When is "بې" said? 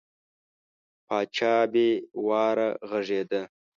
1.71-1.87